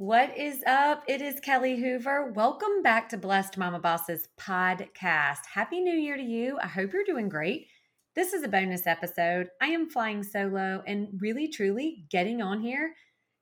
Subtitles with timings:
[0.00, 1.02] What is up?
[1.08, 2.30] It is Kelly Hoover.
[2.30, 5.40] Welcome back to Blessed Mama Bosses podcast.
[5.52, 6.56] Happy New Year to you.
[6.62, 7.66] I hope you're doing great.
[8.14, 9.48] This is a bonus episode.
[9.60, 12.94] I am flying solo and really, truly getting on here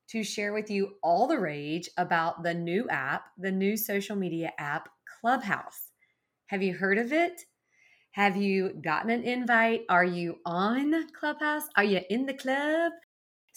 [0.09, 4.51] to share with you all the rage about the new app, the new social media
[4.57, 4.89] app,
[5.21, 5.91] Clubhouse.
[6.47, 7.39] Have you heard of it?
[8.13, 9.81] Have you gotten an invite?
[9.89, 11.67] Are you on Clubhouse?
[11.75, 12.93] Are you in the club?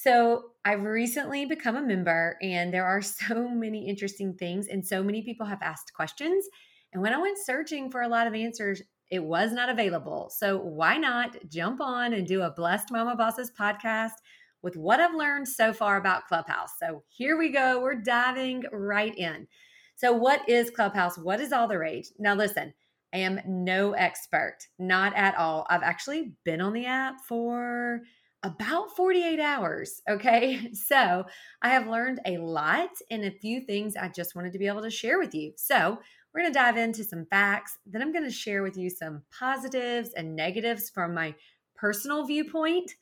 [0.02, 5.02] So, I've recently become a member, and there are so many interesting things, and so
[5.02, 6.46] many people have asked questions.
[6.94, 8.80] And when I went searching for a lot of answers,
[9.10, 10.32] it was not available.
[10.34, 14.12] So, why not jump on and do a Blessed Mama Bosses podcast
[14.62, 16.70] with what I've learned so far about Clubhouse?
[16.82, 17.82] So, here we go.
[17.82, 19.46] We're diving right in.
[19.96, 21.18] So, what is Clubhouse?
[21.18, 22.06] What is all the rage?
[22.18, 22.72] Now, listen,
[23.12, 25.66] I am no expert, not at all.
[25.68, 28.00] I've actually been on the app for
[28.42, 30.02] about 48 hours.
[30.08, 30.70] Okay.
[30.74, 31.24] So
[31.62, 34.82] I have learned a lot and a few things I just wanted to be able
[34.82, 35.52] to share with you.
[35.56, 35.98] So
[36.32, 37.78] we're going to dive into some facts.
[37.86, 41.34] Then I'm going to share with you some positives and negatives from my
[41.76, 42.92] personal viewpoint.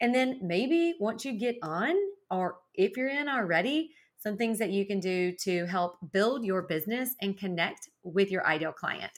[0.00, 1.94] And then maybe once you get on,
[2.30, 6.62] or if you're in already, some things that you can do to help build your
[6.62, 9.12] business and connect with your ideal client.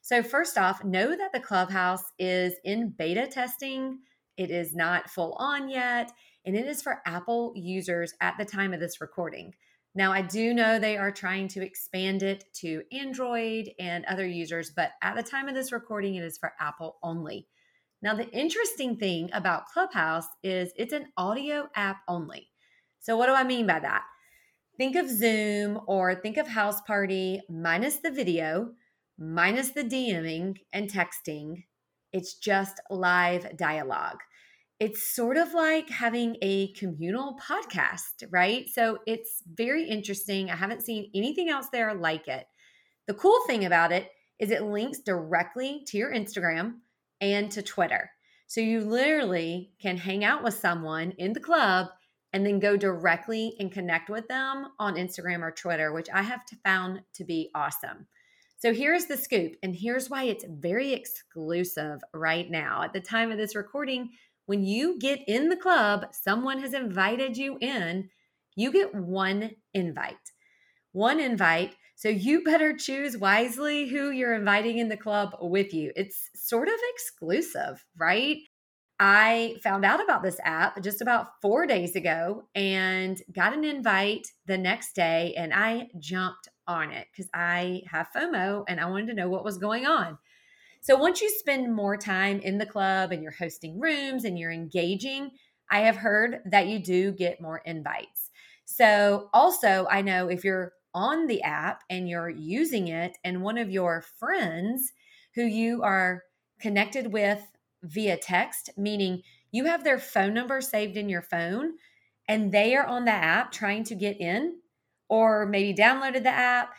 [0.00, 3.98] So, first off, know that the Clubhouse is in beta testing
[4.36, 6.12] it is not full on yet,
[6.44, 9.54] and it is for Apple users at the time of this recording.
[9.94, 14.72] Now, I do know they are trying to expand it to Android and other users,
[14.74, 17.46] but at the time of this recording, it is for Apple only.
[18.02, 22.48] Now, the interesting thing about Clubhouse is it's an audio app only.
[23.00, 24.02] So, what do I mean by that?
[24.76, 28.72] Think of Zoom or think of House Party minus the video,
[29.16, 31.64] minus the DMing and texting,
[32.14, 34.20] it's just live dialogue.
[34.78, 38.66] It's sort of like having a communal podcast, right?
[38.72, 40.48] So it's very interesting.
[40.48, 42.46] I haven't seen anything else there like it.
[43.08, 46.76] The cool thing about it is it links directly to your Instagram
[47.20, 48.10] and to Twitter.
[48.46, 51.88] So you literally can hang out with someone in the club
[52.32, 56.40] and then go directly and connect with them on Instagram or Twitter, which I have
[56.64, 58.06] found to be awesome.
[58.64, 62.82] So here's the scoop, and here's why it's very exclusive right now.
[62.82, 64.08] At the time of this recording,
[64.46, 68.08] when you get in the club, someone has invited you in,
[68.56, 70.14] you get one invite.
[70.92, 71.76] One invite.
[71.94, 75.92] So you better choose wisely who you're inviting in the club with you.
[75.94, 78.38] It's sort of exclusive, right?
[78.98, 84.26] I found out about this app just about four days ago and got an invite
[84.46, 89.08] the next day, and I jumped on it because I have FOMO and I wanted
[89.08, 90.18] to know what was going on.
[90.80, 94.52] So once you spend more time in the club and you're hosting rooms and you're
[94.52, 95.30] engaging,
[95.70, 98.30] I have heard that you do get more invites.
[98.66, 103.58] So also, I know if you're on the app and you're using it and one
[103.58, 104.92] of your friends
[105.34, 106.22] who you are
[106.60, 107.42] connected with
[107.82, 111.72] via text, meaning you have their phone number saved in your phone
[112.28, 114.56] and they are on the app trying to get in,
[115.08, 116.74] or maybe downloaded the app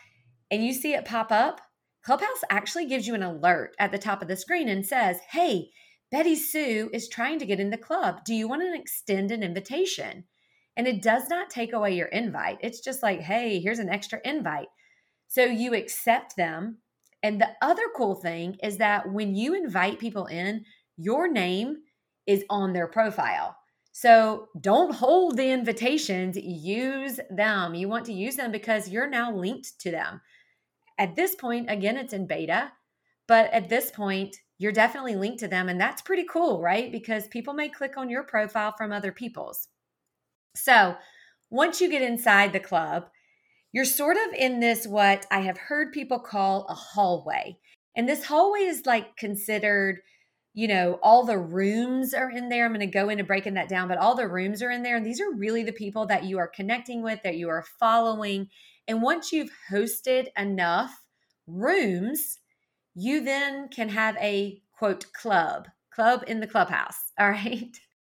[0.50, 1.60] and you see it pop up,
[2.04, 5.70] Clubhouse actually gives you an alert at the top of the screen and says, Hey,
[6.12, 8.24] Betty Sue is trying to get in the club.
[8.24, 10.24] Do you want to extend an invitation?
[10.76, 12.58] And it does not take away your invite.
[12.60, 14.68] It's just like, hey, here's an extra invite.
[15.28, 16.78] So you accept them.
[17.22, 20.64] And the other cool thing is that when you invite people in,
[20.96, 21.78] your name
[22.26, 23.56] is on their profile.
[23.98, 27.74] So don't hold the invitations, use them.
[27.74, 30.20] You want to use them because you're now linked to them.
[30.98, 32.72] At this point, again, it's in beta,
[33.26, 35.70] but at this point, you're definitely linked to them.
[35.70, 36.92] And that's pretty cool, right?
[36.92, 39.68] Because people may click on your profile from other people's.
[40.54, 40.96] So
[41.48, 43.06] once you get inside the club,
[43.72, 47.56] you're sort of in this, what I have heard people call a hallway.
[47.96, 50.00] And this hallway is like considered
[50.56, 52.64] you know, all the rooms are in there.
[52.64, 54.96] I'm going to go into breaking that down, but all the rooms are in there.
[54.96, 58.48] And these are really the people that you are connecting with, that you are following.
[58.88, 60.98] And once you've hosted enough
[61.46, 62.38] rooms,
[62.94, 67.12] you then can have a quote club, club in the clubhouse.
[67.20, 67.76] All right.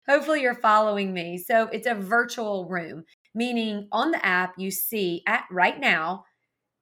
[0.06, 1.38] Hopefully you're following me.
[1.38, 3.04] So it's a virtual room,
[3.34, 6.26] meaning on the app, you see at right now,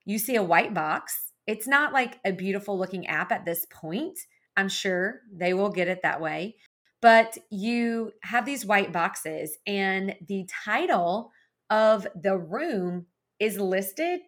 [0.05, 1.31] you see a white box.
[1.47, 4.19] It's not like a beautiful looking app at this point
[4.57, 6.57] I'm sure they will get it that way.
[7.01, 11.31] But you have these white boxes, and the title
[11.71, 13.07] of the room
[13.39, 14.21] is listed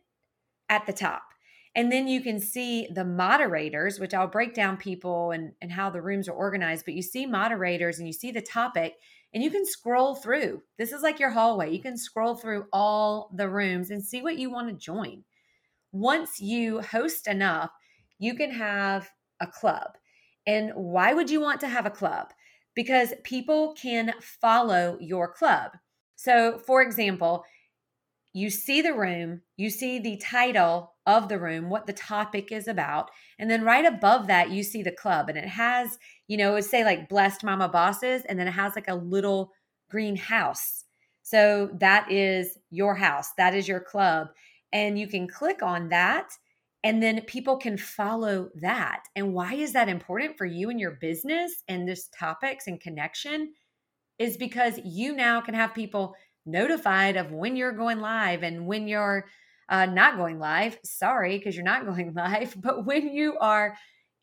[0.69, 1.23] at the top.
[1.75, 5.91] And then you can see the moderators, which I'll break down people and, and how
[5.91, 6.87] the rooms are organized.
[6.87, 8.95] But you see moderators and you see the topic,
[9.33, 10.63] and you can scroll through.
[10.79, 11.73] This is like your hallway.
[11.73, 15.25] You can scroll through all the rooms and see what you want to join.
[15.93, 17.71] Once you host enough,
[18.19, 19.97] you can have a club.
[20.47, 22.33] And why would you want to have a club?
[22.75, 25.73] Because people can follow your club.
[26.15, 27.45] So, for example,
[28.33, 32.69] you see the room, you see the title of the room, what the topic is
[32.69, 35.99] about, and then right above that, you see the club, and it has,
[36.29, 38.95] you know, it would say like Blessed Mama Bosses, and then it has like a
[38.95, 39.53] little
[39.91, 40.85] green house.
[41.23, 44.29] So that is your house, that is your club.
[44.71, 46.29] And you can click on that,
[46.87, 49.03] and then people can follow that.
[49.17, 53.55] And why is that important for you and your business and this topics and connection?
[54.21, 56.15] Is because you now can have people
[56.47, 59.27] notified of when you're going live and when you're
[59.69, 60.79] uh, not going live.
[60.85, 63.77] Sorry, because you're not going live, but when you are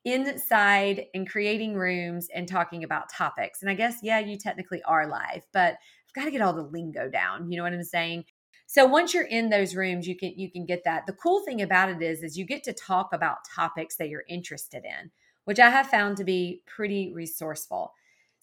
[0.06, 3.62] inside and creating rooms and talking about topics.
[3.62, 6.62] And I guess, yeah, you technically are live, but I've got to get all the
[6.62, 7.51] lingo down.
[7.51, 8.24] You know what I'm saying?
[8.65, 11.06] So once you're in those rooms, you can you can get that.
[11.06, 14.25] The cool thing about it is is you get to talk about topics that you're
[14.27, 15.12] interested in,
[15.45, 17.94] which I have found to be pretty resourceful.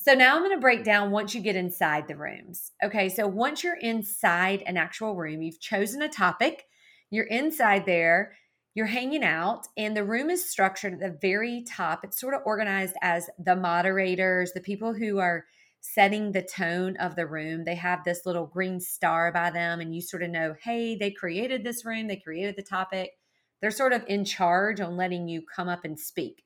[0.03, 2.73] So now I'm going to break down once you get inside the rooms.
[2.83, 6.65] Okay, so once you're inside an actual room, you've chosen a topic,
[7.11, 8.33] you're inside there,
[8.75, 12.03] you're hanging out, and the room is structured at the very top.
[12.03, 15.45] It's sort of organized as the moderators, the people who are
[15.81, 17.65] setting the tone of the room.
[17.65, 21.11] They have this little green star by them, and you sort of know, hey, they
[21.11, 23.13] created this room, they created the topic.
[23.61, 26.45] They're sort of in charge on letting you come up and speak.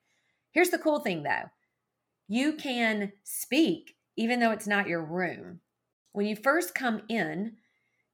[0.51, 1.49] Here's the cool thing though
[2.27, 5.59] you can speak even though it's not your room.
[6.13, 7.53] When you first come in,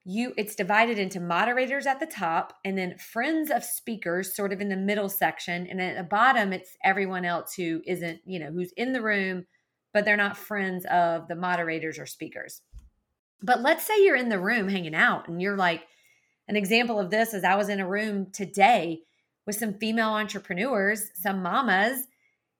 [0.03, 4.59] you it's divided into moderators at the top and then friends of speakers sort of
[4.59, 8.51] in the middle section and at the bottom it's everyone else who isn't, you know,
[8.51, 9.45] who's in the room
[9.94, 12.62] but they're not friends of the moderators or speakers.
[13.42, 15.84] But let's say you're in the room hanging out and you're like
[16.48, 19.02] an example of this is I was in a room today
[19.46, 22.06] with some female entrepreneurs, some mamas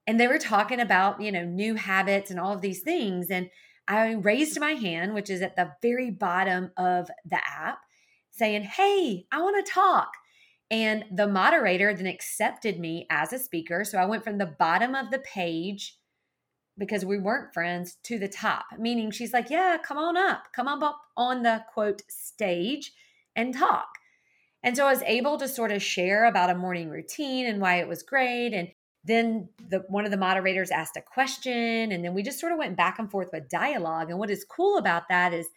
[0.07, 3.30] and they were talking about you know new habits and all of these things.
[3.30, 3.50] And
[3.88, 7.80] i raised my hand which is at the very bottom of the app
[8.30, 10.12] saying hey i want to talk.
[10.69, 13.83] And the moderator then accepted me as a speaker.
[13.83, 15.98] So i went from the bottom of the page
[16.81, 18.66] because we weren't friends to the top.
[18.78, 20.48] Meaning she's like yeah come on up.
[20.54, 22.92] Come on up on the quote stage
[23.36, 23.88] and talk.
[24.63, 27.80] And so I was able to sort of share about a morning routine and why
[27.80, 28.54] it was great.
[28.54, 28.69] And
[29.04, 32.57] then the one of the moderators asked a question and then we just sort of
[32.57, 34.10] went back and forth with dialogue.
[34.10, 35.48] And what is cool about that is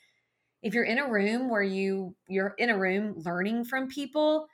[0.63, 4.47] if you're in a room where you you're in a room learning from people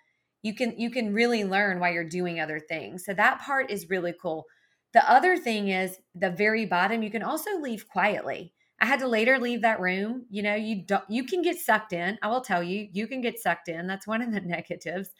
[0.43, 3.05] you can you can really learn while you're doing other things.
[3.05, 4.47] So that part is really cool
[4.93, 9.09] the other thing is the very bottom you can also leave quietly i had to
[9.09, 12.41] later leave that room you know you don't you can get sucked in i will
[12.41, 15.11] tell you you can get sucked in that's one of the negatives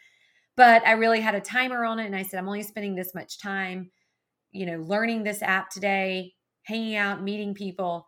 [0.61, 3.15] but I really had a timer on it and I said, I'm only spending this
[3.15, 3.91] much time,
[4.53, 6.35] you know, learning this app today,
[6.65, 8.07] hanging out, meeting people.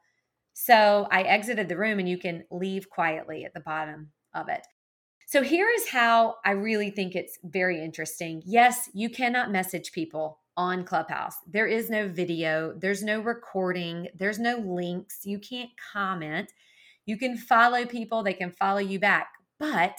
[0.52, 4.66] So I exited the room and you can leave quietly at the bottom of it.
[5.28, 8.42] So here is how I really think it's very interesting.
[8.44, 11.36] Yes, you cannot message people on Clubhouse.
[11.46, 15.20] There is no video, there's no recording, there's no links.
[15.24, 16.52] You can't comment.
[17.06, 19.28] You can follow people, they can follow you back,
[19.58, 19.98] but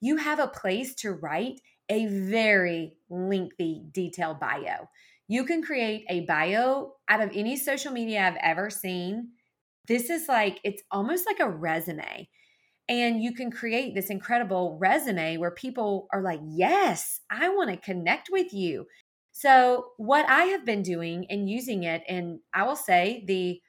[0.00, 4.88] you have a place to write a very lengthy, detailed bio.
[5.28, 9.30] You can create a bio out of any social media I've ever seen.
[9.86, 12.28] This is like, it's almost like a resume.
[12.88, 17.76] And you can create this incredible resume where people are like, yes, I want to
[17.76, 18.86] connect with you.
[19.32, 23.60] So, what I have been doing and using it, and I will say the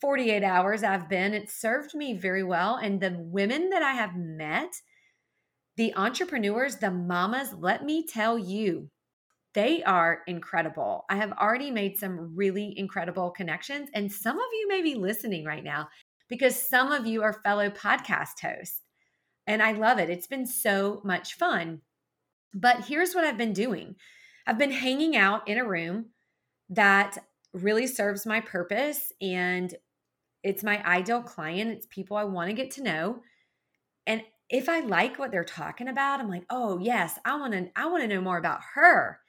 [0.00, 2.76] 48 hours I've been, it served me very well.
[2.76, 4.72] And the women that I have met,
[5.76, 8.90] the entrepreneurs, the mamas, let me tell you,
[9.54, 11.04] they are incredible.
[11.10, 15.44] I have already made some really incredible connections, and some of you may be listening
[15.44, 15.88] right now
[16.28, 18.82] because some of you are fellow podcast hosts.
[19.46, 20.10] And I love it.
[20.10, 21.80] It's been so much fun.
[22.54, 23.96] But here's what I've been doing
[24.48, 26.06] I've been hanging out in a room
[26.70, 27.18] that
[27.52, 29.74] really serves my purpose and
[30.42, 31.70] it's my ideal client.
[31.70, 33.20] It's people I want to get to know.
[34.06, 37.68] And if I like what they're talking about, I'm like, oh yes, I want to
[37.76, 39.20] I want to know more about her.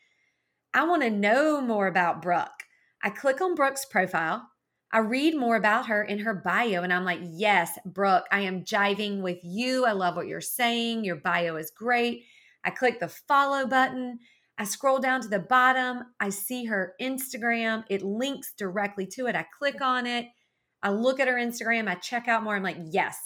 [0.74, 2.64] I want to know more about Brooke.
[3.04, 4.48] I click on Brooke's profile.
[4.94, 8.64] I read more about her in her bio, and I'm like, yes, Brooke, I am
[8.64, 9.86] jiving with you.
[9.86, 11.04] I love what you're saying.
[11.04, 12.24] Your bio is great.
[12.64, 14.20] I click the follow button.
[14.60, 16.04] I scroll down to the bottom.
[16.20, 17.86] I see her Instagram.
[17.90, 19.36] It links directly to it.
[19.36, 20.28] I click on it.
[20.84, 22.56] I look at her Instagram, I check out more.
[22.56, 23.18] I'm like, yes,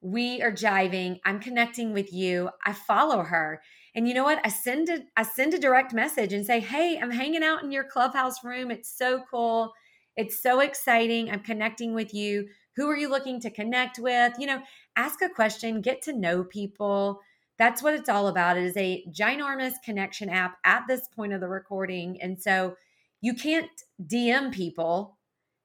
[0.00, 1.18] we are jiving.
[1.24, 2.50] I'm connecting with you.
[2.64, 3.62] I follow her.
[3.94, 4.40] And you know what?
[4.44, 7.70] I send a I send a direct message and say, "Hey, I'm hanging out in
[7.70, 8.70] your clubhouse room.
[8.70, 9.72] It's so cool.
[10.16, 11.30] It's so exciting.
[11.30, 12.48] I'm connecting with you.
[12.76, 14.34] Who are you looking to connect with?
[14.38, 14.62] You know,
[14.96, 17.20] ask a question, get to know people.
[17.58, 18.56] That's what it's all about.
[18.56, 22.20] It is a ginormous connection app at this point of the recording.
[22.20, 22.76] And so
[23.20, 23.70] you can't
[24.06, 25.18] DM people,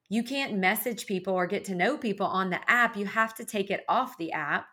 [0.09, 2.97] you can't message people or get to know people on the app.
[2.97, 4.67] You have to take it off the app.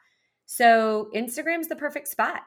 [0.46, 2.42] So Instagram's the perfect spot.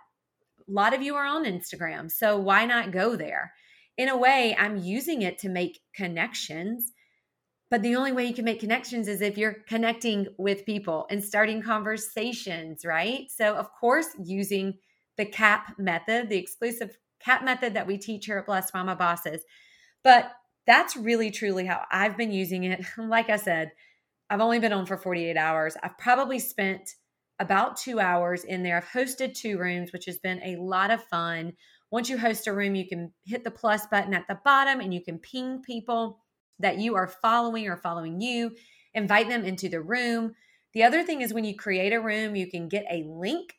[0.68, 2.12] A lot of you are on Instagram.
[2.12, 3.54] So why not go there?
[3.98, 6.94] In a way, I'm using it to make connections
[7.70, 11.24] but the only way you can make connections is if you're connecting with people and
[11.24, 13.30] starting conversations, right?
[13.30, 14.76] So, of course, using
[15.18, 19.44] the CAP method, the exclusive CAP method that we teach here at Blessed Mama Bosses.
[20.04, 20.32] But
[20.66, 22.84] that's really, truly how I've been using it.
[22.98, 23.72] Like I said,
[24.30, 25.76] I've only been on for 48 hours.
[25.84, 26.96] I've probably spent
[27.40, 28.78] about two hours in there.
[28.78, 31.54] I've hosted two rooms, which has been a lot of fun.
[31.92, 34.94] Once you host a room, you can hit the plus button at the bottom and
[34.94, 36.20] you can ping people
[36.60, 38.56] that you are following or following you,
[38.94, 40.36] invite them into the room.
[40.74, 43.56] The other thing is when you create a room, you can get a link,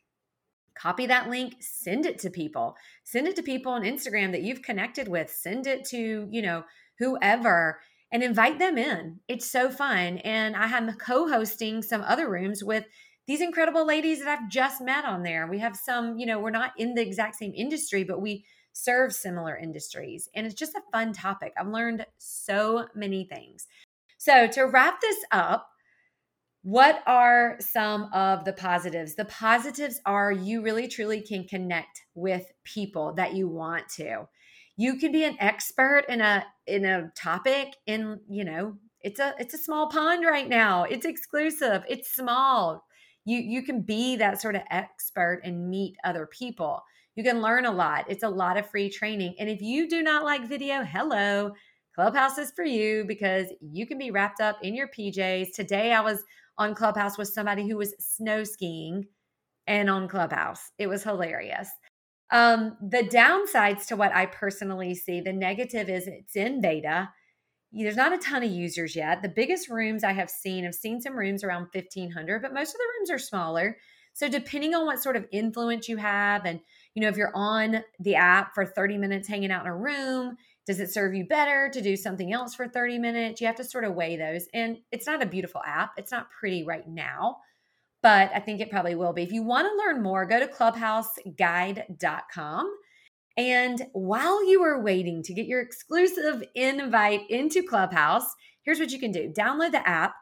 [0.75, 2.75] copy that link, send it to people.
[3.03, 5.29] Send it to people on Instagram that you've connected with.
[5.29, 6.63] Send it to, you know,
[6.99, 7.81] whoever
[8.11, 9.19] and invite them in.
[9.27, 10.17] It's so fun.
[10.19, 12.85] And I am co hosting some other rooms with
[13.27, 15.47] these incredible ladies that I've just met on there.
[15.47, 19.13] We have some, you know, we're not in the exact same industry, but we serve
[19.13, 20.29] similar industries.
[20.35, 21.53] And it's just a fun topic.
[21.57, 23.67] I've learned so many things.
[24.17, 25.67] So, to wrap this up,
[26.63, 29.15] what are some of the positives?
[29.15, 34.27] The positives are you really truly can connect with people that you want to.
[34.77, 39.33] You can be an expert in a in a topic in, you know, it's a
[39.39, 40.83] it's a small pond right now.
[40.83, 41.83] It's exclusive.
[41.89, 42.85] It's small.
[43.25, 46.83] You you can be that sort of expert and meet other people.
[47.15, 48.05] You can learn a lot.
[48.07, 49.35] It's a lot of free training.
[49.37, 51.51] And if you do not like video, hello,
[51.93, 55.53] Clubhouse is for you because you can be wrapped up in your PJs.
[55.53, 56.23] Today I was
[56.57, 59.05] on Clubhouse with somebody who was snow skiing
[59.67, 60.71] and on Clubhouse.
[60.77, 61.69] It was hilarious.
[62.31, 67.09] Um, the downsides to what I personally see, the negative is it's in beta.
[67.73, 69.21] There's not a ton of users yet.
[69.21, 72.79] The biggest rooms I have seen, I've seen some rooms around 1500, but most of
[72.79, 73.77] the rooms are smaller.
[74.13, 76.61] So depending on what sort of influence you have and
[76.93, 80.37] you know, if you're on the app for 30 minutes hanging out in a room,
[80.67, 83.41] does it serve you better to do something else for 30 minutes?
[83.41, 84.47] You have to sort of weigh those.
[84.53, 87.37] And it's not a beautiful app, it's not pretty right now,
[88.03, 89.23] but I think it probably will be.
[89.23, 92.77] If you want to learn more, go to clubhouseguide.com.
[93.37, 98.25] And while you are waiting to get your exclusive invite into Clubhouse,
[98.63, 100.15] here's what you can do download the app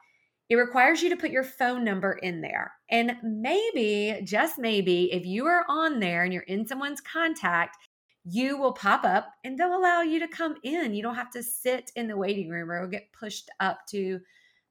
[0.49, 2.73] it requires you to put your phone number in there.
[2.89, 7.77] And maybe, just maybe, if you are on there and you're in someone's contact,
[8.25, 10.93] you will pop up and they'll allow you to come in.
[10.93, 14.19] You don't have to sit in the waiting room or get pushed up to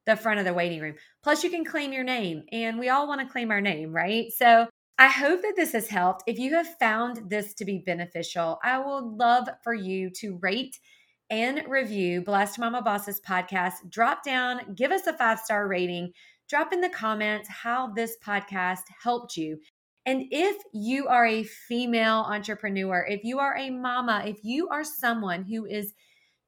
[0.05, 0.95] the front of the waiting room.
[1.23, 4.33] Plus, you can claim your name, and we all want to claim our name, right?
[4.37, 4.67] So,
[5.01, 6.25] I hope that this has helped.
[6.27, 10.77] If you have found this to be beneficial, I would love for you to rate
[11.31, 13.75] and review Blessed Mama Bosses podcast.
[13.91, 16.13] Drop down, give us a five star rating,
[16.49, 19.59] drop in the comments how this podcast helped you.
[20.07, 24.85] And if you are a female entrepreneur, if you are a mama, if you are
[24.85, 25.93] someone who is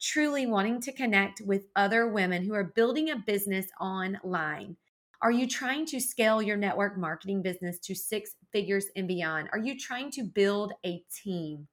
[0.00, 4.76] truly wanting to connect with other women who are building a business online,
[5.20, 9.50] are you trying to scale your network marketing business to six figures and beyond?
[9.52, 11.68] Are you trying to build a team?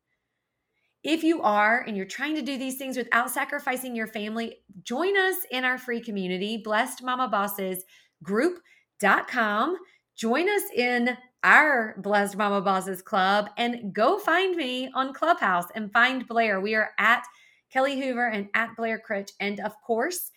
[1.04, 5.18] If you are and you're trying to do these things without sacrificing your family, join
[5.18, 7.84] us in our free community, Blessed Mama Bosses
[8.24, 9.78] group.com.
[10.16, 15.94] Join us in our Blessed Mama Bosses Club and go find me on Clubhouse and
[15.94, 16.60] find Blair.
[16.60, 17.24] We are at
[17.72, 19.32] Kelly Hoover and at Blair Critch.
[19.40, 20.32] And of course,